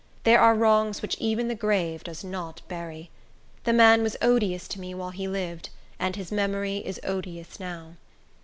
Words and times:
There 0.23 0.39
are 0.41 0.55
wrongs 0.55 1.03
which 1.03 1.15
even 1.19 1.47
the 1.47 1.53
grave 1.53 2.03
does 2.05 2.23
not 2.23 2.63
bury. 2.67 3.11
The 3.65 3.71
man 3.73 4.01
was 4.01 4.17
odious 4.19 4.67
to 4.69 4.79
me 4.81 4.95
while 4.95 5.11
he 5.11 5.27
lived, 5.27 5.69
and 5.99 6.15
his 6.15 6.31
memory 6.31 6.77
is 6.83 6.99
odious 7.03 7.59
now. 7.59 7.97